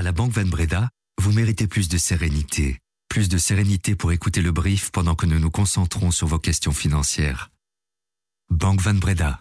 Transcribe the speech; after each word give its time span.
À 0.00 0.02
la 0.02 0.12
Banque 0.12 0.32
Van 0.32 0.46
Breda, 0.46 0.88
vous 1.20 1.30
méritez 1.30 1.66
plus 1.66 1.90
de 1.90 1.98
sérénité. 1.98 2.78
Plus 3.10 3.28
de 3.28 3.36
sérénité 3.36 3.94
pour 3.94 4.12
écouter 4.12 4.40
le 4.40 4.50
brief 4.50 4.90
pendant 4.92 5.14
que 5.14 5.26
nous 5.26 5.38
nous 5.38 5.50
concentrons 5.50 6.10
sur 6.10 6.26
vos 6.26 6.38
questions 6.38 6.72
financières. 6.72 7.50
Banque 8.48 8.80
Van 8.80 8.94
Breda. 8.94 9.40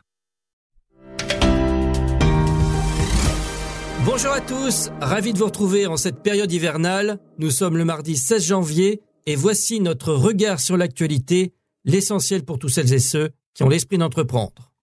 Bonjour 4.04 4.34
à 4.34 4.42
tous, 4.42 4.90
ravi 5.00 5.32
de 5.32 5.38
vous 5.38 5.46
retrouver 5.46 5.88
en 5.88 5.96
cette 5.96 6.22
période 6.24 6.52
hivernale. 6.52 7.22
Nous 7.38 7.52
sommes 7.52 7.78
le 7.78 7.86
mardi 7.86 8.18
16 8.18 8.46
janvier 8.46 9.02
et 9.28 9.38
voici 9.38 9.80
notre 9.80 10.12
regard 10.12 10.60
sur 10.60 10.76
l'actualité, 10.76 11.54
l'essentiel 11.86 12.44
pour 12.44 12.60
tous 12.60 12.68
celles 12.68 12.92
et 12.92 13.00
ceux 13.00 13.30
qui 13.54 13.64
ont 13.64 13.70
l'esprit 13.70 13.98
d'entreprendre. 13.98 14.74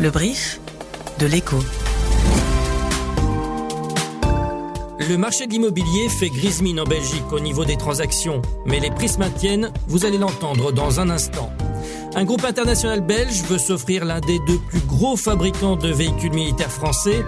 Le 0.00 0.10
brief 0.10 0.60
de 1.20 1.26
l'écho. 1.26 1.60
Le 5.08 5.16
marché 5.16 5.46
de 5.46 5.52
l'immobilier 5.52 6.08
fait 6.08 6.30
grise 6.30 6.62
mine 6.62 6.80
en 6.80 6.84
Belgique 6.84 7.30
au 7.30 7.38
niveau 7.38 7.64
des 7.64 7.76
transactions, 7.76 8.42
mais 8.64 8.80
les 8.80 8.90
prix 8.90 9.08
se 9.08 9.18
maintiennent, 9.18 9.70
vous 9.86 10.04
allez 10.04 10.18
l'entendre 10.18 10.72
dans 10.72 10.98
un 10.98 11.10
instant. 11.10 11.52
Un 12.16 12.24
groupe 12.24 12.44
international 12.44 13.02
belge 13.02 13.42
veut 13.42 13.58
s'offrir 13.58 14.04
l'un 14.04 14.18
des 14.20 14.40
deux 14.48 14.58
plus 14.68 14.80
gros 14.80 15.16
fabricants 15.16 15.76
de 15.76 15.90
véhicules 15.90 16.32
militaires 16.32 16.72
français. 16.72 17.24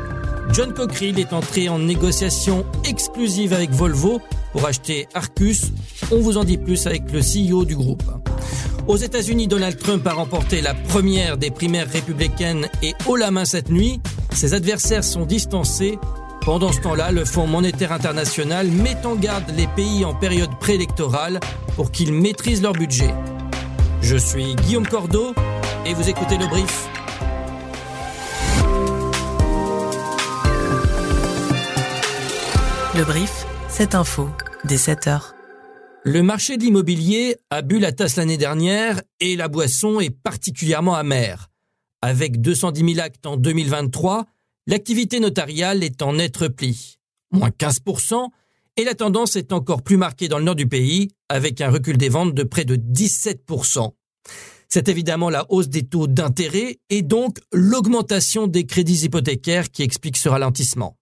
John 0.52 0.74
Cockerill 0.74 1.20
est 1.20 1.32
entré 1.32 1.68
en 1.68 1.78
négociation 1.78 2.66
exclusive 2.84 3.52
avec 3.52 3.70
Volvo 3.70 4.20
pour 4.52 4.66
acheter 4.66 5.06
Arcus. 5.14 5.70
On 6.10 6.18
vous 6.18 6.36
en 6.36 6.42
dit 6.42 6.58
plus 6.58 6.84
avec 6.88 7.02
le 7.12 7.20
CEO 7.20 7.64
du 7.64 7.76
groupe. 7.76 8.02
Aux 8.88 8.96
États-Unis, 8.96 9.46
Donald 9.46 9.78
Trump 9.78 10.04
a 10.06 10.14
remporté 10.14 10.62
la 10.62 10.74
première 10.74 11.36
des 11.36 11.52
primaires 11.52 11.88
républicaines 11.88 12.68
et 12.82 12.94
haut 13.06 13.16
la 13.16 13.30
main 13.30 13.44
cette 13.44 13.70
nuit. 13.70 14.00
Ses 14.32 14.54
adversaires 14.54 15.04
sont 15.04 15.26
distancés. 15.26 15.98
Pendant 16.48 16.72
ce 16.72 16.80
temps-là, 16.80 17.12
le 17.12 17.26
Fonds 17.26 17.46
monétaire 17.46 17.92
international 17.92 18.68
met 18.68 19.04
en 19.04 19.16
garde 19.16 19.50
les 19.54 19.66
pays 19.66 20.06
en 20.06 20.14
période 20.14 20.48
préélectorale 20.58 21.40
pour 21.76 21.92
qu'ils 21.92 22.14
maîtrisent 22.14 22.62
leur 22.62 22.72
budget. 22.72 23.12
Je 24.00 24.16
suis 24.16 24.54
Guillaume 24.54 24.88
Cordeau 24.88 25.34
et 25.84 25.92
vous 25.92 26.08
écoutez 26.08 26.38
le 26.38 26.46
brief. 26.46 26.88
Le 32.96 33.04
brief, 33.04 33.44
cette 33.68 33.94
info, 33.94 34.30
dès 34.64 34.78
7 34.78 35.06
heures. 35.06 35.34
Le 36.02 36.22
marché 36.22 36.56
de 36.56 36.62
l'immobilier 36.62 37.36
a 37.50 37.60
bu 37.60 37.78
la 37.78 37.92
tasse 37.92 38.16
l'année 38.16 38.38
dernière 38.38 39.02
et 39.20 39.36
la 39.36 39.48
boisson 39.48 40.00
est 40.00 40.08
particulièrement 40.08 40.94
amère. 40.94 41.48
Avec 42.00 42.40
210 42.40 42.94
000 42.94 43.04
actes 43.04 43.26
en 43.26 43.36
2023, 43.36 44.24
l'activité 44.68 45.18
notariale 45.18 45.82
est 45.82 46.02
en 46.02 46.12
net 46.12 46.36
repli, 46.36 46.98
moins 47.32 47.48
15%, 47.48 48.28
et 48.76 48.84
la 48.84 48.94
tendance 48.94 49.34
est 49.34 49.52
encore 49.52 49.82
plus 49.82 49.96
marquée 49.96 50.28
dans 50.28 50.38
le 50.38 50.44
nord 50.44 50.54
du 50.54 50.68
pays, 50.68 51.08
avec 51.28 51.60
un 51.60 51.70
recul 51.70 51.96
des 51.96 52.08
ventes 52.08 52.34
de 52.34 52.44
près 52.44 52.64
de 52.64 52.76
17%. 52.76 53.90
C'est 54.68 54.88
évidemment 54.88 55.30
la 55.30 55.46
hausse 55.48 55.68
des 55.68 55.82
taux 55.82 56.06
d'intérêt 56.06 56.78
et 56.90 57.02
donc 57.02 57.38
l'augmentation 57.52 58.46
des 58.46 58.66
crédits 58.66 59.06
hypothécaires 59.06 59.70
qui 59.70 59.82
explique 59.82 60.18
ce 60.18 60.28
ralentissement. 60.28 60.96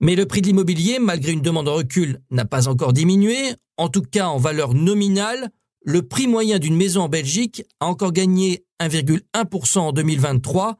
Mais 0.00 0.16
le 0.16 0.24
prix 0.24 0.40
de 0.40 0.46
l'immobilier, 0.46 0.98
malgré 0.98 1.32
une 1.32 1.42
demande 1.42 1.68
en 1.68 1.74
recul, 1.74 2.20
n'a 2.30 2.46
pas 2.46 2.68
encore 2.68 2.94
diminué. 2.94 3.36
En 3.76 3.90
tout 3.90 4.02
cas, 4.02 4.28
en 4.28 4.38
valeur 4.38 4.72
nominale, 4.72 5.50
le 5.84 6.00
prix 6.02 6.26
moyen 6.26 6.58
d'une 6.58 6.76
maison 6.76 7.02
en 7.02 7.08
Belgique 7.10 7.62
a 7.80 7.86
encore 7.86 8.12
gagné 8.12 8.64
1,1% 8.80 9.78
en 9.78 9.92
2023. 9.92 10.78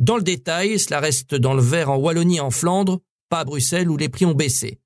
Dans 0.00 0.16
le 0.16 0.22
détail, 0.22 0.78
cela 0.78 0.98
reste 0.98 1.34
dans 1.34 1.52
le 1.52 1.60
vert 1.60 1.90
en 1.90 1.96
Wallonie 1.96 2.38
et 2.38 2.40
en 2.40 2.50
Flandre, 2.50 3.00
pas 3.28 3.40
à 3.40 3.44
Bruxelles 3.44 3.90
où 3.90 3.98
les 3.98 4.08
prix 4.08 4.24
ont 4.24 4.34
baissé. 4.34 4.80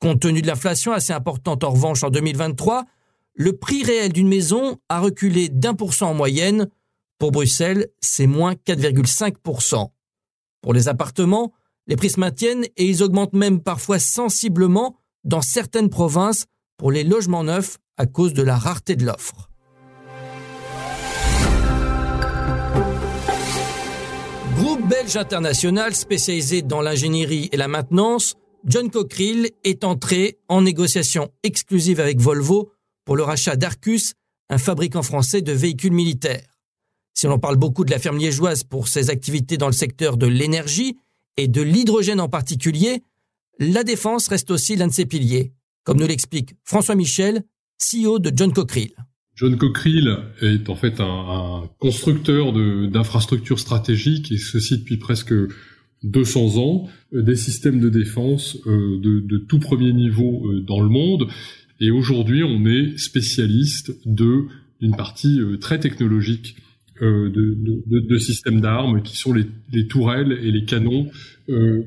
Compte 0.00 0.20
tenu 0.20 0.42
de 0.42 0.46
l'inflation 0.46 0.92
assez 0.92 1.14
importante 1.14 1.64
en 1.64 1.70
revanche 1.70 2.04
en 2.04 2.10
2023, 2.10 2.84
le 3.34 3.56
prix 3.56 3.82
réel 3.84 4.12
d'une 4.12 4.28
maison 4.28 4.78
a 4.90 5.00
reculé 5.00 5.48
d'un 5.48 5.74
pour 5.74 5.94
cent 5.94 6.10
en 6.10 6.14
moyenne. 6.14 6.68
Pour 7.18 7.32
Bruxelles, 7.32 7.88
c'est 8.00 8.26
moins 8.26 8.52
4,5%. 8.52 9.88
Pour 10.60 10.74
les 10.74 10.88
appartements, 10.88 11.52
les 11.86 11.96
prix 11.96 12.10
se 12.10 12.20
maintiennent 12.20 12.66
et 12.76 12.86
ils 12.86 13.02
augmentent 13.02 13.32
même 13.32 13.60
parfois 13.62 13.98
sensiblement 13.98 14.98
dans 15.24 15.42
certaines 15.42 15.88
provinces 15.88 16.44
pour 16.76 16.92
les 16.92 17.04
logements 17.04 17.44
neufs 17.44 17.78
à 17.96 18.04
cause 18.04 18.34
de 18.34 18.42
la 18.42 18.58
rareté 18.58 18.94
de 18.94 19.06
l'offre. 19.06 19.49
Belge 24.90 25.16
international 25.16 25.94
spécialisé 25.94 26.62
dans 26.62 26.82
l'ingénierie 26.82 27.48
et 27.52 27.56
la 27.56 27.68
maintenance, 27.68 28.34
John 28.64 28.90
Cockerill 28.90 29.48
est 29.62 29.84
entré 29.84 30.40
en 30.48 30.62
négociation 30.62 31.30
exclusive 31.44 32.00
avec 32.00 32.20
Volvo 32.20 32.72
pour 33.04 33.14
le 33.14 33.22
rachat 33.22 33.54
d'Arcus, 33.54 34.14
un 34.48 34.58
fabricant 34.58 35.04
français 35.04 35.42
de 35.42 35.52
véhicules 35.52 35.92
militaires. 35.92 36.58
Si 37.14 37.28
l'on 37.28 37.38
parle 37.38 37.54
beaucoup 37.54 37.84
de 37.84 37.92
la 37.92 38.00
ferme 38.00 38.18
liégeoise 38.18 38.64
pour 38.64 38.88
ses 38.88 39.10
activités 39.10 39.58
dans 39.58 39.68
le 39.68 39.72
secteur 39.72 40.16
de 40.16 40.26
l'énergie 40.26 40.98
et 41.36 41.46
de 41.46 41.62
l'hydrogène 41.62 42.20
en 42.20 42.28
particulier, 42.28 43.04
la 43.60 43.84
défense 43.84 44.26
reste 44.26 44.50
aussi 44.50 44.74
l'un 44.74 44.88
de 44.88 44.92
ses 44.92 45.06
piliers, 45.06 45.52
comme 45.84 46.00
nous 46.00 46.06
l'explique 46.08 46.56
François 46.64 46.96
Michel, 46.96 47.44
CEO 47.78 48.18
de 48.18 48.32
John 48.34 48.52
Cockerill. 48.52 48.96
John 49.40 49.56
Cockerill 49.56 50.18
est 50.42 50.68
en 50.68 50.74
fait 50.74 51.00
un, 51.00 51.62
constructeur 51.78 52.52
d'infrastructures 52.52 53.58
stratégiques 53.58 54.30
et 54.32 54.36
ceci 54.36 54.76
depuis 54.76 54.98
presque 54.98 55.32
200 56.02 56.58
ans, 56.58 56.88
euh, 57.14 57.22
des 57.22 57.36
systèmes 57.36 57.80
de 57.80 57.88
défense 57.88 58.58
euh, 58.66 59.00
de, 59.00 59.38
tout 59.38 59.58
premier 59.58 59.94
niveau 59.94 60.46
euh, 60.46 60.60
dans 60.60 60.82
le 60.82 60.90
monde. 60.90 61.26
Et 61.80 61.90
aujourd'hui, 61.90 62.44
on 62.44 62.66
est 62.66 62.98
spécialiste 62.98 63.92
d'une 64.04 64.94
partie 64.94 65.40
très 65.58 65.80
technologique 65.80 66.56
de, 67.00 68.18
systèmes 68.18 68.60
d'armes 68.60 69.02
qui 69.02 69.16
sont 69.16 69.32
les, 69.32 69.86
tourelles 69.86 70.32
et 70.42 70.50
les 70.50 70.64
canons 70.64 71.08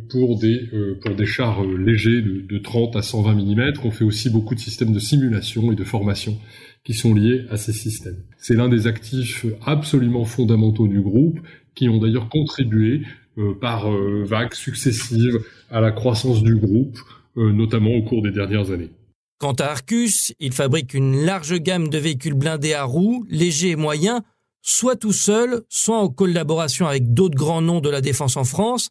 pour 0.10 0.40
des 0.40 0.70
pour 1.02 1.16
des 1.16 1.26
chars 1.26 1.64
légers 1.64 2.22
de, 2.22 2.42
de 2.42 2.58
30 2.58 2.96
à 2.96 3.02
120 3.02 3.36
mm. 3.36 3.74
On 3.84 3.92
fait 3.92 4.04
aussi 4.04 4.30
beaucoup 4.30 4.56
de 4.56 4.60
systèmes 4.60 4.92
de 4.92 5.00
simulation 5.00 5.72
et 5.72 5.76
de 5.76 5.84
formation 5.84 6.38
qui 6.84 6.94
sont 6.94 7.14
liés 7.14 7.46
à 7.50 7.58
ces 7.58 7.74
systèmes. 7.74 8.18
C'est 8.38 8.56
l'un 8.56 8.70
des 8.70 8.88
actifs 8.88 9.46
absolument 9.66 10.26
fondamentaux 10.26 10.88
du 10.88 11.02
groupe 11.02 11.40
qui 11.76 11.90
ont 11.90 11.98
d'ailleurs 11.98 12.30
contribué 12.30 13.04
euh, 13.38 13.54
par 13.60 13.92
euh, 13.92 14.24
vagues 14.24 14.54
successives 14.54 15.40
à 15.72 15.82
la 15.82 15.92
croissance 15.92 16.44
du 16.44 16.56
groupe, 16.56 17.00
euh, 17.38 17.52
notamment 17.52 17.92
au 17.92 18.04
cours 18.04 18.22
des 18.22 18.32
dernières 18.32 18.72
années. 18.72 18.92
Quant 19.40 19.54
à 19.54 19.66
Arcus, 19.66 20.34
il 20.40 20.54
fabrique 20.54 20.94
une 20.94 21.26
large 21.26 21.58
gamme 21.60 21.90
de 21.90 21.98
véhicules 21.98 22.36
blindés 22.36 22.74
à 22.74 22.84
roues, 22.84 23.26
légers 23.30 23.72
et 23.72 23.76
moyens, 23.76 24.22
soit 24.64 24.96
tout 24.96 25.14
seul, 25.14 25.62
soit 25.70 26.00
en 26.00 26.10
collaboration 26.10 26.88
avec 26.88 27.14
d'autres 27.14 27.36
grands 27.36 27.62
noms 27.62 27.82
de 27.82 27.90
la 27.90 28.02
défense 28.02 28.38
en 28.38 28.46
France. 28.46 28.90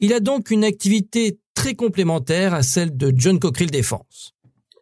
Il 0.00 0.12
a 0.12 0.20
donc 0.20 0.50
une 0.50 0.62
activité 0.62 1.40
très 1.54 1.74
complémentaire 1.74 2.54
à 2.54 2.62
celle 2.62 2.96
de 2.96 3.12
John 3.16 3.40
Cockerill 3.40 3.70
Défense. 3.70 4.34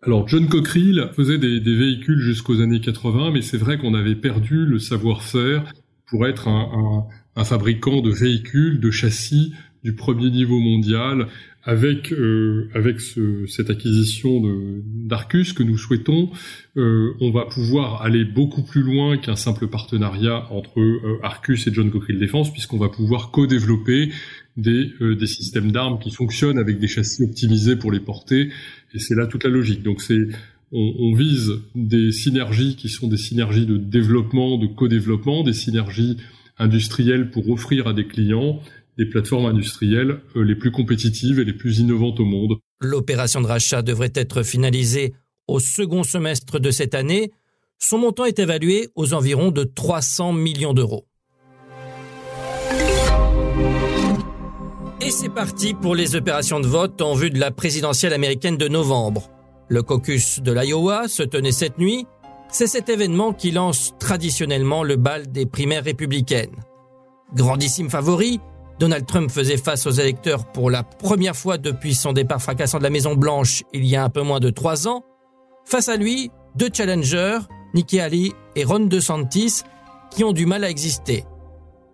Alors 0.03 0.29
John 0.29 0.49
Cockerill 0.49 1.11
faisait 1.17 1.39
des, 1.39 1.59
véhicules 1.61 2.21
jusqu'aux 2.21 2.61
années 2.61 2.81
80, 2.81 3.31
mais 3.31 3.41
c'est 3.41 3.57
vrai 3.57 3.79
qu'on 3.79 3.95
avait 3.95 4.17
perdu 4.17 4.67
le 4.67 4.79
savoir-faire 4.79 5.73
pour 6.07 6.27
être 6.27 6.49
un, 6.49 7.07
un 7.37 7.45
fabricant 7.45 8.03
de 8.03 8.11
véhicules, 8.11 8.81
de 8.81 8.91
châssis 8.91 9.55
du 9.85 9.95
premier 9.95 10.31
niveau 10.31 10.59
mondial, 10.59 11.29
avec 11.67 12.13
euh, 12.13 12.71
avec 12.75 13.01
cette 13.01 13.71
acquisition 13.71 14.41
d'Arcus 14.85 15.53
que 15.53 15.65
nous 15.65 15.77
souhaitons, 15.77 16.31
euh, 16.77 17.13
on 17.21 17.33
va 17.33 17.45
pouvoir 17.45 18.03
aller 18.03 18.25
beaucoup 18.25 18.63
plus 18.63 18.83
loin 18.83 19.19
qu'un 19.19 19.35
simple 19.35 19.67
partenariat 19.67 20.47
entre 20.53 20.81
euh, 20.81 21.19
Arcus 21.25 21.67
et 21.67 21.75
John 21.75 21.91
Cockerill 21.91 22.21
Défense, 22.21 22.53
puisqu'on 22.53 22.79
va 22.79 22.89
pouvoir 22.89 23.33
co-développer 23.33 24.11
des, 24.57 24.93
des 25.01 25.27
systèmes 25.27 25.71
d'armes 25.71 25.99
qui 25.99 26.11
fonctionnent 26.11 26.59
avec 26.59 26.79
des 26.79 26.87
châssis 26.87 27.25
optimisés 27.25 27.77
pour 27.77 27.93
les 27.93 28.01
porter, 28.01 28.49
et 28.95 28.99
c'est 28.99 29.15
là 29.15 29.27
toute 29.27 29.45
la 29.45 29.51
logique. 29.51 29.83
Donc 29.83 30.01
c'est 30.01 30.29
on, 30.73 30.95
on, 30.99 31.15
vise 31.15 31.53
des 31.75 32.13
synergies 32.13 32.77
qui 32.77 32.89
sont 32.89 33.09
des 33.09 33.17
synergies 33.17 33.67
de 33.67 33.77
développement, 33.77 34.57
de 34.57 34.67
co-développement, 34.67 35.43
des 35.43 35.53
synergies 35.53 36.17
industriels 36.59 37.31
pour 37.31 37.51
offrir 37.51 37.87
à 37.87 37.93
des 37.93 38.07
clients 38.07 38.61
des 38.99 39.07
plateformes 39.07 39.47
industrielles 39.47 40.21
euh, 40.37 40.43
les 40.43 40.55
plus 40.55 40.71
compétitives 40.71 41.39
et 41.39 41.45
les 41.45 41.53
plus 41.53 41.79
innovantes 41.79 42.21
au 42.21 42.25
monde. 42.25 42.57
L'opération 42.81 43.41
de 43.41 43.47
rachat 43.47 43.83
devrait 43.83 44.13
être 44.15 44.43
finalisée 44.43 45.15
au 45.49 45.61
second 45.61 46.03
semestre 46.03 46.59
de 46.59 46.71
cette 46.71 46.95
année. 46.95 47.31
Son 47.79 47.99
montant 47.99 48.25
est 48.25 48.39
évalué 48.39 48.89
aux 48.95 49.15
environs 49.15 49.51
de 49.51 49.65
300 49.65 50.33
millions 50.33 50.73
d'euros. 50.73 51.07
Et 55.01 55.11
c'est 55.11 55.29
parti 55.29 55.75
pour 55.75 55.95
les 55.95 56.17
opérations 56.17 56.59
de 56.59 56.67
vote 56.67 57.01
en 57.01 57.15
vue 57.15 57.31
de 57.31 57.39
la 57.39 57.51
présidentielle 57.51 58.13
américaine 58.13 58.57
de 58.57 58.67
novembre. 58.67 59.31
Le 59.69 59.83
caucus 59.83 60.41
de 60.41 60.53
l'Iowa 60.53 61.07
se 61.07 61.23
tenait 61.23 61.53
cette 61.53 61.79
nuit 61.79 62.07
c'est 62.49 62.67
cet 62.67 62.89
événement 62.89 63.33
qui 63.33 63.51
lance 63.51 63.95
traditionnellement 63.99 64.83
le 64.83 64.97
bal 64.97 65.31
des 65.31 65.47
primaires 65.47 65.85
républicaines. 65.85 66.57
Grandissime 67.35 67.91
favori, 67.91 68.41
Donald 68.79 69.07
Trump 69.07 69.31
faisait 69.31 69.57
face 69.57 69.87
aux 69.87 69.91
électeurs 69.91 70.45
pour 70.53 70.71
la 70.71 70.83
première 70.83 71.35
fois 71.35 71.57
depuis 71.57 71.95
son 71.95 72.13
départ 72.13 72.43
fracassant 72.43 72.79
de 72.79 72.83
la 72.83 72.91
Maison 72.91 73.15
Blanche 73.15 73.63
il 73.73 73.85
y 73.85 73.97
a 73.97 74.05
un 74.05 74.11
peu 74.11 74.23
moins 74.23 74.41
de 74.41 74.51
trois 74.51 74.87
ans. 74.87 75.03
Face 75.65 75.89
à 75.89 75.97
lui, 75.97 76.31
deux 76.55 76.69
challengers, 76.73 77.39
Nikki 77.75 78.01
Haley 78.01 78.33
et 78.55 78.65
Ron 78.65 78.81
DeSantis, 78.81 79.63
qui 80.11 80.25
ont 80.25 80.33
du 80.33 80.47
mal 80.47 80.63
à 80.65 80.71
exister. 80.71 81.25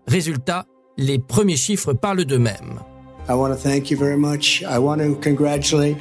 Résultat, 0.06 0.67
les 0.99 1.19
premiers 1.19 1.56
chiffres 1.56 1.93
parlent 1.93 2.25
d'eux-mêmes. 2.25 2.81
I 3.29 3.32
want 3.32 3.50
to 3.50 3.56
thank 3.56 3.90
you 3.90 3.96
very 3.96 4.17
much. 4.17 4.62
I 4.62 4.79
want 4.79 4.99
to 4.99 5.14
congratulate 5.14 5.96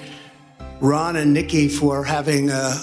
Ron 0.82 1.16
and 1.16 1.34
Nikki 1.34 1.70
for 1.70 2.04
having 2.04 2.50
a, 2.50 2.74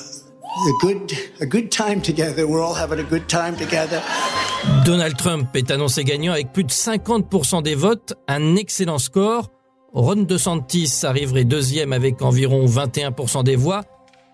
Donald 4.84 5.16
Trump 5.16 5.48
est 5.54 5.70
annoncé 5.70 6.02
gagnant 6.02 6.32
avec 6.32 6.52
plus 6.52 6.64
de 6.64 6.70
50% 6.70 7.62
des 7.62 7.74
votes, 7.74 8.14
un 8.26 8.56
excellent 8.56 8.98
score. 8.98 9.50
Ron 9.92 10.22
DeSantis 10.22 11.00
arriverait 11.04 11.44
deuxième 11.44 11.92
avec 11.92 12.22
environ 12.22 12.66
21% 12.66 13.44
des 13.44 13.56
voix 13.56 13.84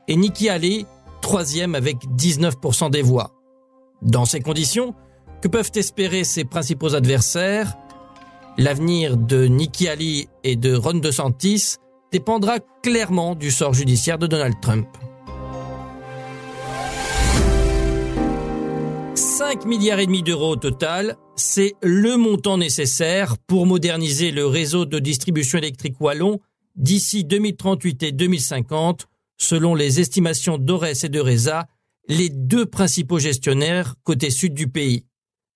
et 0.09 0.17
Nikki 0.17 0.49
Haley 0.49 0.87
troisième 1.21 1.75
avec 1.75 1.97
19% 2.17 2.91
des 2.91 3.03
voix. 3.03 3.31
Dans 4.03 4.25
ces 4.25 4.41
conditions, 4.41 4.95
que 5.43 5.49
peuvent 5.49 5.73
espérer 5.75 6.25
ses 6.25 6.45
principaux 6.45 6.95
adversaires? 6.95 7.75
L'avenir 8.57 9.17
de 9.17 9.47
Nikki 9.47 9.89
Haley 9.89 10.29
et 10.43 10.57
de 10.57 10.75
Ron 10.75 10.95
DeSantis 10.95 11.77
dépendra 12.13 12.59
clairement 12.83 13.35
du 13.35 13.51
sort 13.51 13.75
judiciaire 13.75 14.19
de 14.19 14.27
Donald 14.27 14.55
Trump. 14.63 14.87
5 19.55 19.67
milliards 19.67 20.01
et 20.01 20.07
d'euros 20.07 20.55
au 20.55 20.57
total, 20.57 21.17
c'est 21.37 21.75
le 21.81 22.17
montant 22.17 22.59
nécessaire 22.59 23.39
pour 23.39 23.67
moderniser 23.67 24.33
le 24.33 24.47
réseau 24.47 24.85
de 24.85 24.99
distribution 24.99 25.59
électrique 25.59 26.01
wallon 26.01 26.41
d'ici 26.75 27.23
2038 27.23 28.03
et 28.03 28.11
2050, 28.11 29.07
selon 29.37 29.77
les 29.77 30.01
estimations 30.01 30.59
d'Ores 30.59 31.05
et 31.05 31.09
de 31.09 31.21
Reza, 31.21 31.69
les 32.09 32.31
deux 32.31 32.67
principaux 32.67 33.21
gestionnaires 33.21 33.95
côté 34.03 34.31
sud 34.31 34.55
du 34.55 34.67
pays. 34.67 35.05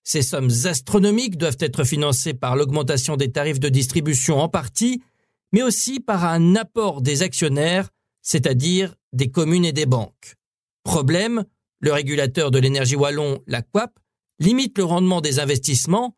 Ces 0.05 0.23
sommes 0.23 0.53
astronomiques 0.67 1.37
doivent 1.37 1.59
être 1.59 1.83
financées 1.83 2.35
par 2.35 2.55
l'augmentation 2.55 3.17
des 3.17 3.33
tarifs 3.33 3.59
de 3.59 3.69
distribution 3.69 4.39
en 4.39 4.49
partie, 4.49 5.03
mais 5.53 5.65
aussi 5.65 5.99
par 5.99 6.25
un 6.25 6.55
apport 6.55 7.03
des 7.03 7.25
actionnaires, 7.25 7.89
c'est-à-dire 8.23 8.95
des 9.13 9.33
communes 9.33 9.65
et 9.65 9.73
des 9.73 9.87
banques. 9.87 10.37
Problème, 10.85 11.43
le 11.81 11.93
régulateur 11.93 12.51
de 12.51 12.59
l'énergie 12.59 12.97
wallon, 12.97 13.41
la 13.47 13.63
COAP, 13.63 13.93
limite 14.41 14.79
le 14.79 14.85
rendement 14.85 15.21
des 15.21 15.39
investissements, 15.41 16.17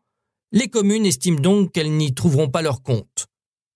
les 0.51 0.67
communes 0.67 1.05
estiment 1.05 1.39
donc 1.39 1.71
qu'elles 1.71 1.91
n'y 1.91 2.13
trouveront 2.13 2.49
pas 2.49 2.61
leur 2.61 2.81
compte. 2.83 3.27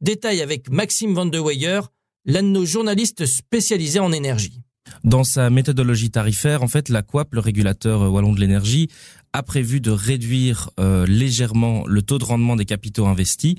Détail 0.01 0.41
avec 0.41 0.69
Maxime 0.69 1.13
Van 1.13 1.25
de 1.25 1.39
Weyer, 1.39 1.81
l'un 2.25 2.43
de 2.43 2.47
nos 2.47 2.65
journalistes 2.65 3.25
spécialisés 3.25 3.99
en 3.99 4.11
énergie. 4.11 4.61
Dans 5.03 5.23
sa 5.23 5.49
méthodologie 5.49 6.11
tarifaire, 6.11 6.63
en 6.63 6.67
fait, 6.67 6.89
la 6.89 7.01
COAP, 7.01 7.33
le 7.33 7.39
régulateur 7.39 8.11
wallon 8.11 8.33
de 8.33 8.39
l'énergie, 8.39 8.89
a 9.33 9.43
prévu 9.43 9.81
de 9.81 9.91
réduire 9.91 10.69
euh, 10.79 11.05
légèrement 11.05 11.85
le 11.87 12.01
taux 12.01 12.17
de 12.17 12.23
rendement 12.23 12.55
des 12.55 12.65
capitaux 12.65 13.05
investis. 13.05 13.55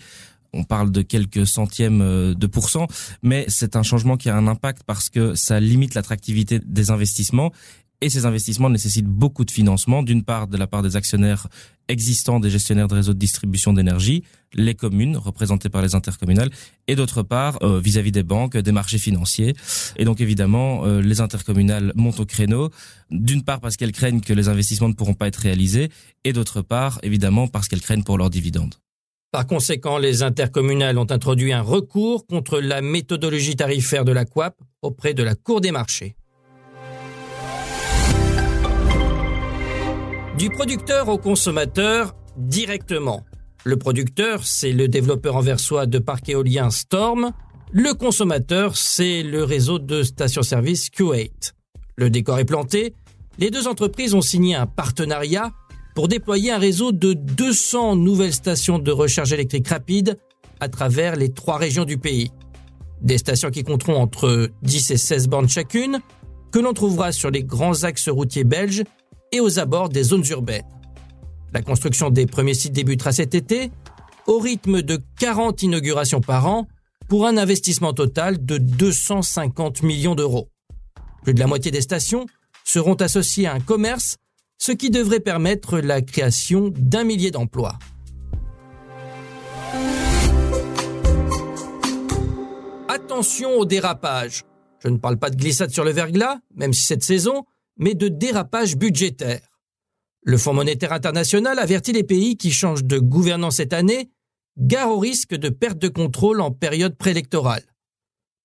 On 0.53 0.65
parle 0.65 0.91
de 0.91 1.03
quelques 1.03 1.47
centièmes 1.47 2.01
euh, 2.01 2.35
de 2.35 2.47
pourcent, 2.47 2.87
mais 3.23 3.45
c'est 3.49 3.77
un 3.77 3.83
changement 3.83 4.17
qui 4.17 4.31
a 4.31 4.37
un 4.37 4.47
impact 4.47 4.83
parce 4.87 5.11
que 5.11 5.35
ça 5.35 5.61
limite 5.61 5.95
l'attractivité 5.95 6.61
des 6.65 6.91
investissements 6.91 7.53
et 8.01 8.11
ces 8.11 8.27
investissements 8.27 8.71
nécessitent 8.71 9.07
beaucoup 9.07 9.45
de 9.45 9.51
financement, 9.51 10.03
d'une 10.03 10.23
part 10.23 10.49
de 10.49 10.57
la 10.57 10.67
part 10.67 10.83
des 10.83 10.97
actionnaires 10.97 11.49
existants 11.89 12.41
des 12.41 12.51
gestionnaires 12.51 12.89
de 12.89 12.95
réseaux 12.95 13.15
de 13.15 13.19
distribution 13.19 13.73
d'énergie, 13.73 14.25
les 14.55 14.75
communes 14.75 15.17
représentées 15.17 15.69
par 15.69 15.83
les 15.83 15.95
intercommunales, 15.95 16.51
et 16.89 16.97
d'autre 16.97 17.23
part 17.23 17.59
euh, 17.63 17.81
vis-à-vis 17.81 18.13
des 18.13 18.23
banques, 18.23 18.57
des 18.57 18.73
marchés 18.73 18.99
financiers. 18.99 19.55
Et 19.97 20.05
donc 20.05 20.21
évidemment, 20.21 20.85
euh, 20.85 21.01
les 21.01 21.21
intercommunales 21.21 21.93
montent 21.95 22.21
au 22.21 22.27
créneau, 22.27 22.71
d'une 23.11 23.43
part 23.43 23.61
parce 23.61 23.77
qu'elles 23.77 23.93
craignent 23.93 24.21
que 24.21 24.33
les 24.33 24.49
investissements 24.49 24.89
ne 24.89 24.95
pourront 24.95 25.15
pas 25.15 25.29
être 25.29 25.37
réalisés, 25.37 25.91
et 26.25 26.33
d'autre 26.33 26.63
part 26.63 26.99
évidemment 27.03 27.49
parce 27.49 27.69
qu'elles 27.69 27.81
craignent 27.81 28.05
pour 28.05 28.19
leurs 28.19 28.31
dividendes. 28.31 28.75
Par 29.33 29.47
conséquent, 29.47 29.99
les 29.99 30.23
intercommunales 30.23 30.99
ont 30.99 31.11
introduit 31.11 31.53
un 31.53 31.61
recours 31.61 32.27
contre 32.27 32.61
la 32.61 32.81
méthodologie 32.81 33.57
tarifaire 33.57 34.05
de 34.05 34.13
la 34.13 34.25
COAP 34.25 34.55
auprès 34.83 35.15
de 35.15 35.23
la 35.23 35.35
Cour 35.35 35.61
des 35.61 35.73
marchés. 35.73 36.17
Du 40.39 40.51
producteur 40.51 41.09
au 41.09 41.17
consommateur 41.17 42.15
directement. 42.37 43.25
Le 43.65 43.79
producteur, 43.79 44.45
c'est 44.45 44.73
le 44.73 44.87
développeur 44.87 45.37
anversois 45.37 45.87
de 45.87 45.99
parcs 45.99 46.29
éoliens 46.29 46.69
Storm. 46.69 47.33
Le 47.73 47.95
consommateur, 47.95 48.77
c'est 48.77 49.23
le 49.23 49.45
réseau 49.45 49.79
de 49.79 50.03
stations-service 50.03 50.91
Q8. 50.91 51.53
Le 51.97 52.11
décor 52.11 52.39
est 52.39 52.45
planté. 52.45 52.93
Les 53.39 53.51
deux 53.51 53.67
entreprises 53.67 54.13
ont 54.13 54.21
signé 54.21 54.55
un 54.55 54.67
partenariat 54.67 55.53
pour 55.95 56.07
déployer 56.07 56.53
un 56.53 56.59
réseau 56.59 56.93
de 56.93 57.15
200 57.15 57.97
nouvelles 57.97 58.35
stations 58.35 58.79
de 58.79 58.93
recharge 58.93 59.33
électrique 59.33 59.69
rapide 59.69 60.19
à 60.61 60.69
travers 60.69 61.17
les 61.17 61.31
trois 61.33 61.57
régions 61.57 61.87
du 61.87 61.97
pays. 61.97 62.31
Des 63.01 63.17
stations 63.17 63.51
qui 63.51 63.65
compteront 63.65 63.97
entre 63.97 64.51
10 64.63 64.91
et 64.91 64.97
16 64.99 65.29
bornes 65.29 65.49
chacune, 65.49 66.01
que 66.53 66.59
l'on 66.59 66.75
trouvera 66.75 67.11
sur 67.13 67.31
les 67.31 67.43
grands 67.43 67.85
axes 67.85 68.11
routiers 68.11 68.45
belges 68.45 68.85
et 69.37 69.41
aux 69.41 69.59
abords 69.59 69.89
des 69.89 70.03
zones 70.03 70.25
urbaines. 70.31 70.65
La 71.53 71.63
construction 71.63 72.11
des 72.11 72.27
premiers 72.27 72.55
sites 72.55 72.73
débutera 72.73 73.13
cet 73.13 73.35
été, 73.35 73.71
au 74.27 74.39
rythme 74.39 74.83
de 74.83 75.01
40 75.19 75.63
inaugurations 75.63 76.21
par 76.21 76.47
an, 76.47 76.67
pour 77.09 77.27
un 77.27 77.37
investissement 77.37 77.93
total 77.93 78.45
de 78.45 78.59
250 78.59 79.83
millions 79.83 80.15
d'euros. 80.15 80.49
Plus 81.23 81.35
de 81.35 81.41
la 81.41 81.47
moitié 81.47 81.71
des 81.71 81.81
stations 81.81 82.27
seront 82.65 82.95
associées 82.95 83.47
à 83.47 83.55
un 83.55 83.61
commerce, 83.61 84.17
ce 84.59 84.73
qui 84.73 84.91
devrait 84.91 85.21
permettre 85.21 85.79
la 85.79 86.03
création 86.03 86.73
d'un 86.75 87.05
millier 87.05 87.31
d'emplois. 87.31 87.79
Attention 92.89 93.51
au 93.59 93.65
dérapage. 93.65 94.43
Je 94.83 94.89
ne 94.89 94.97
parle 94.97 95.19
pas 95.19 95.31
de 95.31 95.37
glissade 95.37 95.71
sur 95.71 95.85
le 95.85 95.91
verglas, 95.91 96.39
même 96.55 96.73
si 96.73 96.83
cette 96.83 97.03
saison, 97.03 97.45
mais 97.77 97.95
de 97.95 98.09
dérapage 98.09 98.77
budgétaire. 98.77 99.61
Le 100.23 100.39
Fonds 100.39 100.55
monétaire 100.55 100.93
international 100.93 101.59
avertit 101.59 101.93
les 101.93 102.03
pays 102.03 102.37
qui 102.37 102.51
changent 102.51 102.85
de 102.85 102.99
gouvernance 102.99 103.57
cette 103.57 103.73
année, 103.73 104.11
gare 104.59 104.91
au 104.91 104.99
risque 104.99 105.35
de 105.35 105.49
perte 105.49 105.79
de 105.79 105.89
contrôle 105.89 106.41
en 106.41 106.51
période 106.51 106.97
préélectorale. 106.97 107.65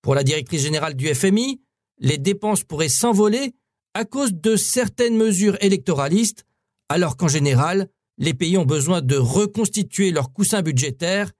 Pour 0.02 0.14
la 0.14 0.24
directrice 0.24 0.62
générale 0.62 0.94
du 0.94 1.12
FMI, 1.12 1.60
les 1.98 2.18
dépenses 2.18 2.64
pourraient 2.64 2.88
s'envoler 2.88 3.54
à 3.94 4.04
cause 4.04 4.32
de 4.32 4.56
certaines 4.56 5.16
mesures 5.16 5.56
électoralistes, 5.60 6.44
alors 6.88 7.16
qu'en 7.16 7.28
général, 7.28 7.88
les 8.18 8.34
pays 8.34 8.56
ont 8.56 8.64
besoin 8.64 9.00
de 9.00 9.16
reconstituer 9.16 10.10
leurs 10.10 10.32
coussins 10.32 10.62
budgétaires 10.62 11.32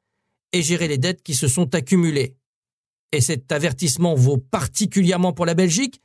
et 0.53 0.63
gérer 0.63 0.89
les 0.89 0.99
dettes 0.99 1.23
qui 1.23 1.35
se 1.35 1.49
sont 1.49 1.75
accumulées. 1.75 2.37
Et 3.13 3.21
cet 3.21 3.53
avertissement 3.53 4.15
vaut 4.15 4.39
particulièrement 4.39 5.33
pour 5.33 5.47
la 5.47 5.55
Belgique, 5.55 6.01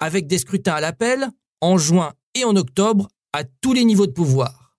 avec 0.00 0.26
des 0.26 0.38
scrutins 0.38 0.74
à 0.74 0.80
l'appel 0.80 1.28
en 1.60 1.78
juin 1.78 2.14
et 2.34 2.44
en 2.44 2.56
octobre 2.56 3.08
à 3.32 3.44
tous 3.44 3.72
les 3.72 3.84
niveaux 3.84 4.06
de 4.06 4.12
pouvoir. 4.12 4.76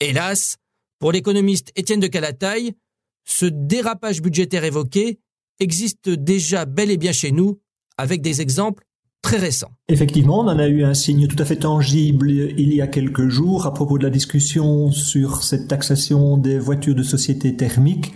Hélas, 0.00 0.56
pour 0.98 1.12
l'économiste 1.12 1.72
Étienne 1.76 2.00
de 2.00 2.06
Calataille, 2.06 2.72
ce 3.24 3.46
dérapage 3.46 4.22
budgétaire 4.22 4.64
évoqué 4.64 5.18
existe 5.58 6.08
déjà 6.08 6.64
bel 6.64 6.90
et 6.90 6.96
bien 6.96 7.12
chez 7.12 7.32
nous, 7.32 7.60
avec 7.98 8.22
des 8.22 8.40
exemples 8.40 8.85
très 9.26 9.38
récent. 9.38 9.72
Effectivement, 9.88 10.38
on 10.40 10.48
en 10.48 10.58
a 10.60 10.68
eu 10.68 10.84
un 10.84 10.94
signe 10.94 11.26
tout 11.26 11.40
à 11.40 11.44
fait 11.44 11.56
tangible 11.56 12.30
il 12.30 12.72
y 12.72 12.80
a 12.80 12.86
quelques 12.86 13.28
jours 13.28 13.66
à 13.66 13.74
propos 13.74 13.98
de 13.98 14.04
la 14.04 14.10
discussion 14.10 14.92
sur 14.92 15.42
cette 15.42 15.66
taxation 15.66 16.36
des 16.36 16.60
voitures 16.60 16.94
de 16.94 17.02
société 17.02 17.56
thermique, 17.56 18.14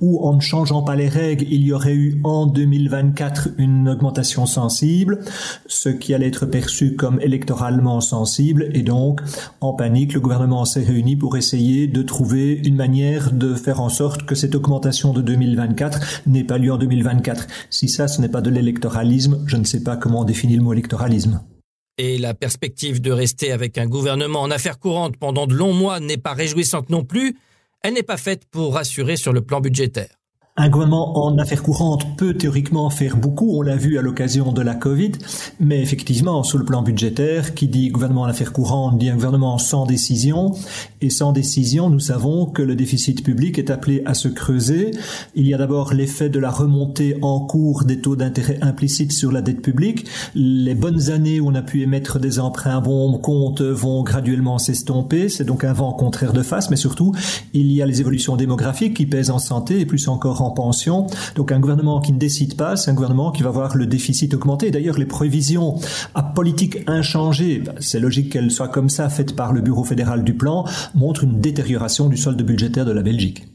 où 0.00 0.24
en 0.24 0.34
ne 0.34 0.40
changeant 0.40 0.82
pas 0.82 0.94
les 0.94 1.08
règles, 1.08 1.46
il 1.50 1.62
y 1.62 1.72
aurait 1.72 1.94
eu 1.94 2.20
en 2.22 2.46
2024 2.46 3.48
une 3.58 3.88
augmentation 3.88 4.46
sensible, 4.46 5.18
ce 5.66 5.88
qui 5.88 6.14
allait 6.14 6.28
être 6.28 6.46
perçu 6.46 6.94
comme 6.94 7.20
électoralement 7.20 8.00
sensible, 8.00 8.68
et 8.72 8.82
donc 8.82 9.20
en 9.60 9.72
panique, 9.72 10.14
le 10.14 10.20
gouvernement 10.20 10.64
s'est 10.64 10.84
réuni 10.84 11.16
pour 11.16 11.36
essayer 11.36 11.88
de 11.88 12.02
trouver 12.02 12.60
une 12.64 12.76
manière 12.76 13.32
de 13.32 13.54
faire 13.54 13.80
en 13.80 13.88
sorte 13.88 14.26
que 14.26 14.36
cette 14.36 14.54
augmentation 14.54 15.12
de 15.12 15.22
2024 15.22 16.22
n'ait 16.28 16.44
pas 16.44 16.58
lieu 16.58 16.72
en 16.72 16.78
2024. 16.78 17.48
Si 17.68 17.88
ça, 17.88 18.06
ce 18.06 18.20
n'est 18.20 18.28
pas 18.28 18.42
de 18.42 18.50
l'électoralisme, 18.50 19.42
je 19.46 19.56
ne 19.56 19.64
sais 19.64 19.82
pas 19.82 19.96
comment 19.96 20.24
définir 20.24 20.51
Et 21.98 22.18
la 22.18 22.34
perspective 22.34 23.00
de 23.00 23.10
rester 23.10 23.52
avec 23.52 23.78
un 23.78 23.86
gouvernement 23.86 24.42
en 24.42 24.50
affaires 24.50 24.78
courantes 24.78 25.16
pendant 25.16 25.46
de 25.46 25.54
longs 25.54 25.74
mois 25.74 26.00
n'est 26.00 26.16
pas 26.16 26.32
réjouissante 26.32 26.88
non 26.90 27.04
plus. 27.04 27.36
Elle 27.82 27.94
n'est 27.94 28.02
pas 28.02 28.16
faite 28.16 28.46
pour 28.50 28.74
rassurer 28.74 29.16
sur 29.16 29.32
le 29.32 29.42
plan 29.42 29.60
budgétaire. 29.60 30.21
Un 30.54 30.68
gouvernement 30.68 31.24
en 31.24 31.38
affaires 31.38 31.62
courantes 31.62 32.14
peut 32.18 32.34
théoriquement 32.34 32.90
faire 32.90 33.16
beaucoup, 33.16 33.56
on 33.56 33.62
l'a 33.62 33.76
vu 33.76 33.96
à 33.96 34.02
l'occasion 34.02 34.52
de 34.52 34.60
la 34.60 34.74
Covid, 34.74 35.12
mais 35.60 35.80
effectivement, 35.80 36.42
sur 36.42 36.58
le 36.58 36.66
plan 36.66 36.82
budgétaire, 36.82 37.54
qui 37.54 37.68
dit 37.68 37.88
gouvernement 37.88 38.20
en 38.20 38.26
affaires 38.26 38.52
courantes 38.52 38.98
dit 38.98 39.08
un 39.08 39.14
gouvernement 39.14 39.56
sans 39.56 39.86
décision, 39.86 40.52
et 41.00 41.08
sans 41.08 41.32
décision, 41.32 41.88
nous 41.88 42.00
savons 42.00 42.44
que 42.44 42.60
le 42.60 42.76
déficit 42.76 43.24
public 43.24 43.58
est 43.58 43.70
appelé 43.70 44.02
à 44.04 44.12
se 44.12 44.28
creuser. 44.28 44.90
Il 45.34 45.48
y 45.48 45.54
a 45.54 45.56
d'abord 45.56 45.94
l'effet 45.94 46.28
de 46.28 46.38
la 46.38 46.50
remontée 46.50 47.16
en 47.22 47.40
cours 47.40 47.84
des 47.84 48.02
taux 48.02 48.14
d'intérêt 48.14 48.58
implicites 48.60 49.12
sur 49.12 49.32
la 49.32 49.40
dette 49.40 49.62
publique. 49.62 50.06
Les 50.34 50.74
bonnes 50.74 51.08
années 51.08 51.40
où 51.40 51.48
on 51.48 51.54
a 51.54 51.62
pu 51.62 51.80
émettre 51.80 52.18
des 52.18 52.38
emprunts 52.38 52.82
bons 52.82 53.16
compte 53.16 53.62
vont 53.62 54.02
graduellement 54.02 54.58
s'estomper, 54.58 55.30
c'est 55.30 55.44
donc 55.44 55.64
un 55.64 55.72
vent 55.72 55.94
contraire 55.94 56.34
de 56.34 56.42
face, 56.42 56.68
mais 56.68 56.76
surtout, 56.76 57.14
il 57.54 57.72
y 57.72 57.80
a 57.80 57.86
les 57.86 58.02
évolutions 58.02 58.36
démographiques 58.36 58.94
qui 58.98 59.06
pèsent 59.06 59.30
en 59.30 59.38
santé 59.38 59.80
et 59.80 59.86
plus 59.86 60.08
encore 60.08 60.41
en 60.42 60.50
pension. 60.50 61.06
Donc 61.34 61.52
un 61.52 61.60
gouvernement 61.60 62.00
qui 62.00 62.12
ne 62.12 62.18
décide 62.18 62.56
pas, 62.56 62.76
c'est 62.76 62.90
un 62.90 62.94
gouvernement 62.94 63.30
qui 63.32 63.42
va 63.42 63.50
voir 63.50 63.76
le 63.76 63.86
déficit 63.86 64.34
augmenter. 64.34 64.70
D'ailleurs, 64.70 64.98
les 64.98 65.06
prévisions 65.06 65.76
à 66.14 66.22
politique 66.22 66.78
inchangée, 66.86 67.58
ben, 67.60 67.74
c'est 67.80 68.00
logique 68.00 68.32
qu'elles 68.32 68.50
soient 68.50 68.68
comme 68.68 68.88
ça, 68.88 69.08
faites 69.08 69.34
par 69.36 69.52
le 69.52 69.60
Bureau 69.60 69.84
fédéral 69.84 70.24
du 70.24 70.34
plan, 70.34 70.64
montrent 70.94 71.24
une 71.24 71.40
détérioration 71.40 72.08
du 72.08 72.16
solde 72.16 72.42
budgétaire 72.42 72.84
de 72.84 72.92
la 72.92 73.02
Belgique. 73.02 73.46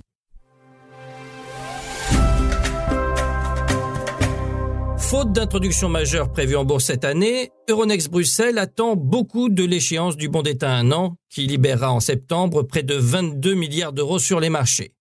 Faute 5.10 5.32
d'introduction 5.32 5.88
majeure 5.88 6.34
prévue 6.34 6.58
en 6.58 6.66
bourse 6.66 6.84
cette 6.84 7.06
année, 7.06 7.52
Euronext 7.70 8.12
Bruxelles 8.12 8.58
attend 8.58 8.98
beaucoup 8.98 9.48
de 9.48 9.64
l'échéance 9.64 10.18
du 10.18 10.28
bon 10.28 10.42
d'État 10.42 10.70
un 10.70 10.92
an, 10.92 11.16
qui 11.30 11.48
libérera 11.48 11.94
en 11.94 12.02
septembre 12.02 12.64
près 12.64 12.84
de 12.84 12.96
22 12.96 13.54
milliards 13.54 13.94
d'euros 13.94 14.20
sur 14.20 14.42
les 14.42 14.50
marchés. 14.50 14.97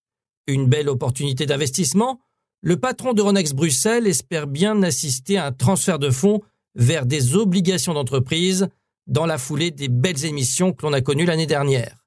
Une 0.49 0.67
belle 0.67 0.89
opportunité 0.89 1.45
d'investissement, 1.45 2.21
le 2.63 2.77
patron 2.77 3.15
d'Euronext 3.15 3.55
Bruxelles 3.55 4.07
espère 4.07 4.47
bien 4.47 4.81
assister 4.85 5.39
à 5.39 5.47
un 5.47 5.53
transfert 5.53 5.99
de 5.99 6.11
fonds 6.11 6.41
vers 6.77 7.05
des 7.05 7.35
obligations 7.35 7.95
d'entreprise 7.95 8.69
dans 9.09 9.27
la 9.27 9.39
foulée 9.39 9.73
des 9.73 9.89
belles 9.89 10.25
émissions 10.25 10.73
que 10.73 10.87
l'on 10.87 10.93
a 10.93 11.01
connues 11.01 11.25
l'année 11.25 11.47
dernière. 11.47 12.05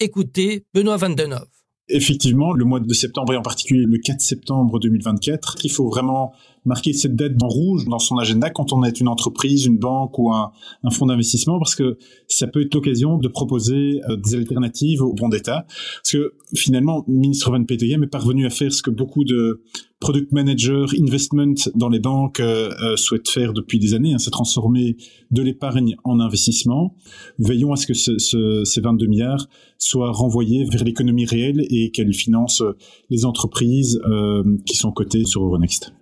Écoutez 0.00 0.64
Benoît 0.74 0.96
Van 0.96 1.10
Denhoff. 1.10 1.48
Effectivement, 1.88 2.52
le 2.52 2.64
mois 2.64 2.80
de 2.80 2.92
septembre 2.92 3.34
et 3.34 3.36
en 3.36 3.42
particulier 3.42 3.84
le 3.86 3.98
4 3.98 4.20
septembre 4.20 4.80
2024, 4.80 5.58
il 5.62 5.70
faut 5.70 5.88
vraiment 5.88 6.34
marquer 6.66 6.92
cette 6.92 7.16
date 7.16 7.32
en 7.42 7.48
rouge 7.48 7.86
dans 7.86 7.98
son 7.98 8.18
agenda 8.18 8.50
quand 8.50 8.72
on 8.72 8.84
est 8.84 9.00
une 9.00 9.08
entreprise, 9.08 9.66
une 9.66 9.78
banque 9.78 10.18
ou 10.18 10.32
un, 10.32 10.52
un 10.82 10.90
fonds 10.90 11.06
d'investissement 11.06 11.58
parce 11.58 11.74
que 11.74 11.98
ça 12.28 12.46
peut 12.46 12.62
être 12.62 12.74
l'occasion 12.74 13.18
de 13.18 13.28
proposer 13.28 14.00
euh, 14.08 14.16
des 14.16 14.34
alternatives 14.34 15.02
au 15.02 15.12
bon 15.12 15.28
d'État. 15.28 15.66
Parce 16.02 16.12
que 16.12 16.34
finalement, 16.54 17.04
le 17.06 17.14
ministre 17.14 17.50
Van 17.50 17.64
Petegem 17.64 18.02
est 18.02 18.08
parvenu 18.08 18.46
à 18.46 18.50
faire 18.50 18.72
ce 18.72 18.82
que 18.82 18.90
beaucoup 18.90 19.24
de 19.24 19.62
product 20.00 20.32
managers, 20.32 20.86
investment 21.00 21.54
dans 21.74 21.88
les 21.88 22.00
banques 22.00 22.40
euh, 22.40 22.70
euh, 22.82 22.96
souhaitent 22.96 23.28
faire 23.28 23.52
depuis 23.52 23.78
des 23.78 23.94
années, 23.94 24.12
hein, 24.12 24.18
c'est 24.18 24.30
transformer 24.30 24.96
de 25.30 25.42
l'épargne 25.42 25.96
en 26.04 26.20
investissement. 26.20 26.94
Veillons 27.38 27.72
à 27.72 27.76
ce 27.76 27.86
que 27.86 27.94
ce, 27.94 28.18
ce, 28.18 28.62
ces 28.64 28.80
22 28.80 29.06
milliards 29.06 29.48
soient 29.78 30.12
renvoyés 30.12 30.64
vers 30.64 30.84
l'économie 30.84 31.24
réelle 31.24 31.64
et 31.70 31.90
qu'elles 31.90 32.14
financent 32.14 32.62
les 33.10 33.24
entreprises 33.24 34.00
euh, 34.06 34.44
qui 34.66 34.76
sont 34.76 34.92
cotées 34.92 35.24
sur 35.24 35.42
Euronext. 35.42 35.92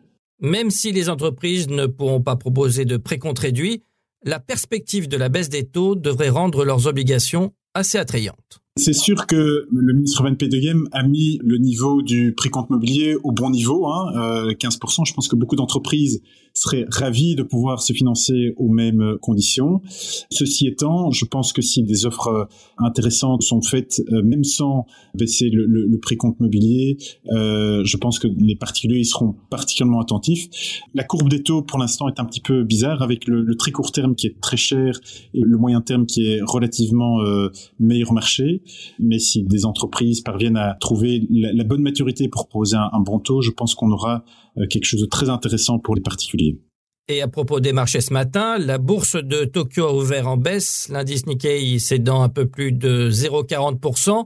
Même 0.40 0.70
si 0.70 0.92
les 0.92 1.08
entreprises 1.08 1.68
ne 1.68 1.86
pourront 1.86 2.20
pas 2.20 2.36
proposer 2.36 2.84
de 2.84 2.96
précompte 2.96 3.38
réduit, 3.38 3.82
la 4.24 4.40
perspective 4.40 5.08
de 5.08 5.16
la 5.16 5.28
baisse 5.28 5.48
des 5.48 5.66
taux 5.66 5.94
devrait 5.94 6.30
rendre 6.30 6.64
leurs 6.64 6.86
obligations 6.86 7.52
assez 7.74 7.98
attrayantes. 7.98 8.63
C'est 8.76 8.92
sûr 8.92 9.28
que 9.28 9.68
le 9.70 9.94
ministre 9.94 10.24
Van 10.24 10.34
Petegem 10.34 10.88
a 10.90 11.04
mis 11.04 11.38
le 11.44 11.58
niveau 11.58 12.02
du 12.02 12.34
précompte 12.34 12.70
mobilier 12.70 13.14
au 13.22 13.30
bon 13.30 13.50
niveau, 13.50 13.86
hein, 13.86 14.12
euh, 14.16 14.52
15%. 14.52 15.04
Je 15.04 15.14
pense 15.14 15.28
que 15.28 15.36
beaucoup 15.36 15.54
d'entreprises 15.54 16.22
seraient 16.54 16.84
ravies 16.88 17.36
de 17.36 17.44
pouvoir 17.44 17.80
se 17.80 17.92
financer 17.92 18.52
aux 18.56 18.68
mêmes 18.68 19.16
conditions. 19.20 19.80
Ceci 20.30 20.66
étant, 20.66 21.12
je 21.12 21.24
pense 21.24 21.52
que 21.52 21.62
si 21.62 21.84
des 21.84 22.04
offres 22.04 22.48
intéressantes 22.78 23.42
sont 23.42 23.62
faites, 23.62 24.02
euh, 24.12 24.22
même 24.24 24.42
sans 24.42 24.86
baisser 25.14 25.50
le, 25.50 25.66
le 25.66 25.98
précompte 26.00 26.40
mobilier, 26.40 26.96
euh, 27.32 27.82
je 27.84 27.96
pense 27.96 28.18
que 28.18 28.26
les 28.26 28.56
particuliers 28.56 28.98
y 28.98 29.04
seront 29.04 29.36
particulièrement 29.50 30.00
attentifs. 30.00 30.48
La 30.94 31.04
courbe 31.04 31.28
des 31.28 31.42
taux, 31.42 31.62
pour 31.62 31.78
l'instant, 31.78 32.08
est 32.08 32.18
un 32.18 32.24
petit 32.24 32.40
peu 32.40 32.64
bizarre, 32.64 33.02
avec 33.02 33.26
le, 33.26 33.54
très 33.56 33.70
court 33.70 33.92
terme 33.92 34.16
qui 34.16 34.26
est 34.26 34.40
très 34.40 34.56
cher 34.56 34.98
et 35.32 35.40
le 35.40 35.56
moyen 35.56 35.80
terme 35.80 36.06
qui 36.06 36.26
est 36.26 36.40
relativement 36.42 37.20
euh, 37.22 37.50
meilleur 37.78 38.12
marché. 38.12 38.62
Mais 38.98 39.18
si 39.18 39.44
des 39.44 39.64
entreprises 39.64 40.20
parviennent 40.20 40.56
à 40.56 40.76
trouver 40.80 41.26
la, 41.30 41.64
bonne 41.64 41.82
maturité 41.82 42.28
pour 42.28 42.48
proposer 42.48 42.76
un, 42.76 43.00
bon 43.00 43.18
taux, 43.18 43.42
je 43.42 43.50
pense 43.50 43.74
qu'on 43.74 43.90
aura 43.90 44.24
euh, 44.58 44.66
quelque 44.68 44.84
chose 44.84 45.00
de 45.00 45.06
très 45.06 45.28
intéressant 45.28 45.78
pour 45.78 45.94
les 45.94 46.02
particuliers. 46.02 46.58
Et 47.08 47.20
à 47.20 47.28
propos 47.28 47.60
des 47.60 47.72
marchés 47.72 48.00
ce 48.00 48.12
matin, 48.14 48.56
la 48.58 48.78
bourse 48.78 49.16
de 49.16 49.44
Tokyo 49.44 49.86
a 49.86 49.94
ouvert 49.94 50.26
en 50.26 50.38
baisse, 50.38 50.88
l'indice 50.90 51.26
Nikkei 51.26 51.78
cédant 51.78 52.22
un 52.22 52.30
peu 52.30 52.46
plus 52.46 52.72
de 52.72 53.10
0,40%. 53.10 54.24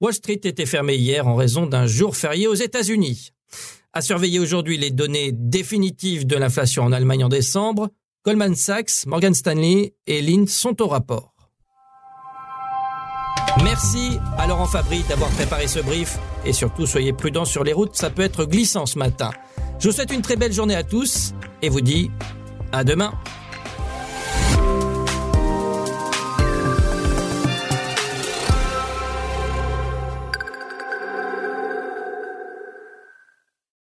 Wall 0.00 0.12
Street 0.12 0.40
était 0.44 0.66
fermé 0.66 0.96
hier 0.96 1.26
en 1.26 1.34
raison 1.34 1.66
d'un 1.66 1.86
jour 1.86 2.16
férié 2.16 2.46
aux 2.46 2.54
États-Unis. 2.54 3.30
À 3.94 4.02
surveiller 4.02 4.38
aujourd'hui 4.38 4.76
les 4.76 4.90
données 4.90 5.32
définitives 5.32 6.26
de 6.26 6.36
l'inflation 6.36 6.82
en 6.82 6.92
Allemagne 6.92 7.24
en 7.24 7.28
décembre. 7.28 7.88
Goldman 8.24 8.54
Sachs, 8.54 9.06
Morgan 9.06 9.32
Stanley 9.32 9.94
et 10.06 10.20
Lynn 10.20 10.46
sont 10.46 10.82
au 10.82 10.86
rapport. 10.86 11.37
Merci 13.64 14.18
à 14.36 14.46
Laurent 14.46 14.66
Fabry 14.66 15.02
d'avoir 15.08 15.30
préparé 15.30 15.66
ce 15.66 15.80
brief 15.80 16.18
et 16.44 16.52
surtout 16.52 16.86
soyez 16.86 17.12
prudents 17.12 17.44
sur 17.44 17.64
les 17.64 17.72
routes, 17.72 17.96
ça 17.96 18.10
peut 18.10 18.22
être 18.22 18.44
glissant 18.44 18.86
ce 18.86 18.98
matin. 18.98 19.30
Je 19.78 19.88
vous 19.88 19.94
souhaite 19.94 20.12
une 20.12 20.22
très 20.22 20.36
belle 20.36 20.52
journée 20.52 20.74
à 20.74 20.82
tous 20.82 21.34
et 21.62 21.68
vous 21.68 21.80
dis 21.80 22.10
à 22.72 22.84
demain. 22.84 23.12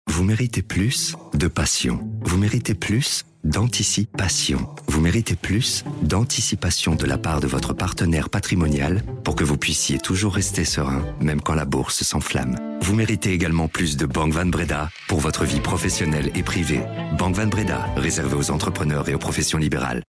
Vous 0.07 0.25
méritez 0.25 0.63
plus 0.63 1.15
de 1.35 1.47
passion. 1.47 2.01
Vous 2.23 2.37
méritez 2.37 2.75
plus 2.75 3.25
d'anticipation. 3.49 4.69
Vous 4.89 5.01
méritez 5.01 5.35
plus 5.35 5.85
d'anticipation 6.03 6.95
de 6.95 7.07
la 7.07 7.17
part 7.17 7.41
de 7.41 7.47
votre 7.47 7.73
partenaire 7.73 8.29
patrimonial 8.29 9.03
pour 9.25 9.37
que 9.37 9.45
vous 9.45 9.57
puissiez 9.57 9.99
toujours 9.99 10.35
rester 10.35 10.65
serein, 10.65 11.03
même 11.21 11.41
quand 11.41 11.55
la 11.55 11.65
bourse 11.65 12.03
s'enflamme. 12.03 12.57
Vous 12.83 12.95
méritez 12.95 13.33
également 13.33 13.69
plus 13.69 13.97
de 13.97 14.07
Banque 14.07 14.33
Van 14.33 14.47
Breda 14.47 14.91
pour 15.09 15.21
votre 15.21 15.45
vie 15.45 15.61
professionnelle 15.61 16.31
et 16.35 16.43
privée. 16.43 16.83
Banque 17.19 17.37
Van 17.37 17.47
Breda, 17.47 17.87
réservée 17.97 18.37
aux 18.37 18.51
entrepreneurs 18.51 19.09
et 19.09 19.15
aux 19.15 19.19
professions 19.19 19.59
libérales. 19.59 20.03